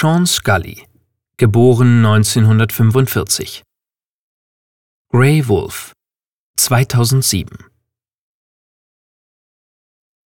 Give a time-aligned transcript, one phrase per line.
[0.00, 0.86] Sean Scully,
[1.36, 3.62] geboren 1945.
[5.12, 5.92] Grey Wolf,
[6.56, 7.58] 2007.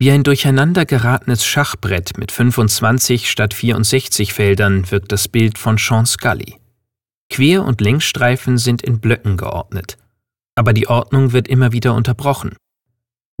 [0.00, 6.04] Wie ein durcheinander geratenes Schachbrett mit 25 statt 64 Feldern wirkt das Bild von Sean
[6.04, 6.56] Scully.
[7.32, 9.98] Quer- und Längsstreifen sind in Blöcken geordnet,
[10.56, 12.56] aber die Ordnung wird immer wieder unterbrochen.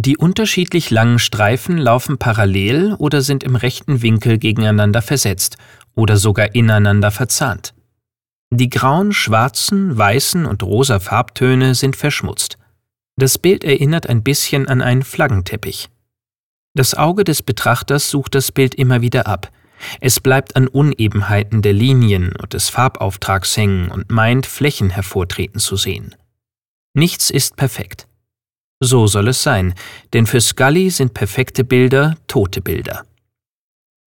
[0.00, 5.58] Die unterschiedlich langen Streifen laufen parallel oder sind im rechten Winkel gegeneinander versetzt
[6.00, 7.74] oder sogar ineinander verzahnt.
[8.52, 12.56] Die grauen, schwarzen, weißen und rosa Farbtöne sind verschmutzt.
[13.16, 15.90] Das Bild erinnert ein bisschen an einen Flaggenteppich.
[16.74, 19.52] Das Auge des Betrachters sucht das Bild immer wieder ab.
[20.00, 25.76] Es bleibt an Unebenheiten der Linien und des Farbauftrags hängen und meint, Flächen hervortreten zu
[25.76, 26.14] sehen.
[26.94, 28.08] Nichts ist perfekt.
[28.80, 29.74] So soll es sein,
[30.14, 33.04] denn für Scully sind perfekte Bilder tote Bilder.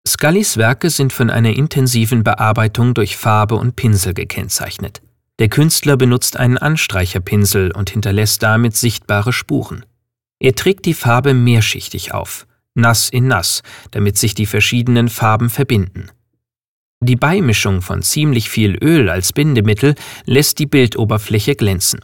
[0.08, 5.02] Scullys Werke sind von einer intensiven Bearbeitung durch Farbe und Pinsel gekennzeichnet.
[5.40, 9.86] Der Künstler benutzt einen Anstreicherpinsel und hinterlässt damit sichtbare Spuren.
[10.40, 16.10] Er trägt die Farbe mehrschichtig auf, nass in nass, damit sich die verschiedenen Farben verbinden.
[17.02, 19.94] Die Beimischung von ziemlich viel Öl als Bindemittel
[20.26, 22.00] lässt die Bildoberfläche glänzen.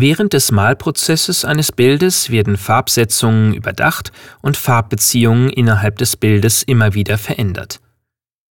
[0.00, 7.18] Während des Malprozesses eines Bildes werden Farbsetzungen überdacht und Farbbeziehungen innerhalb des Bildes immer wieder
[7.18, 7.80] verändert.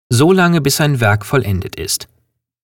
[0.10, 2.10] So lange bis ein Werk vollendet ist.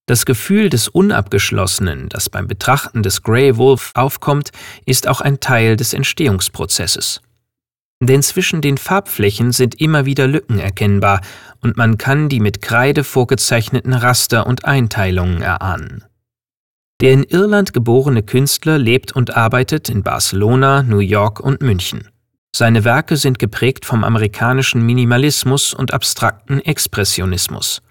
[0.06, 4.52] Das Gefühl des Unabgeschlossenen, das beim Betrachten des Grey Wolf aufkommt,
[4.86, 7.22] ist auch ein Teil des Entstehungsprozesses.
[8.02, 11.22] Denn zwischen den Farbflächen sind immer wieder Lücken erkennbar
[11.62, 16.04] und man kann die mit Kreide vorgezeichneten Raster und Einteilungen erahnen.
[17.04, 22.08] Der in Irland geborene Künstler lebt und arbeitet in Barcelona, New York und München.
[22.56, 27.82] Seine Werke sind geprägt vom amerikanischen Minimalismus und abstrakten Expressionismus.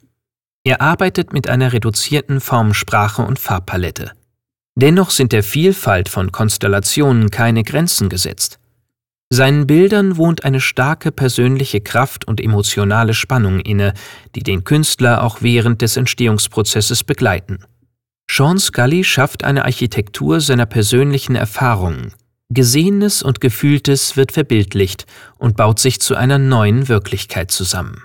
[0.64, 4.12] Er arbeitet mit einer reduzierten Formsprache und Farbpalette.
[4.76, 8.60] Dennoch sind der Vielfalt von Konstellationen keine Grenzen gesetzt.
[9.28, 13.92] Seinen Bildern wohnt eine starke persönliche Kraft und emotionale Spannung inne,
[14.34, 17.58] die den Künstler auch während des Entstehungsprozesses begleiten.
[18.34, 22.14] Sean Scully schafft eine Architektur seiner persönlichen Erfahrungen.
[22.48, 25.04] Gesehenes und Gefühltes wird verbildlicht
[25.36, 28.04] und baut sich zu einer neuen Wirklichkeit zusammen.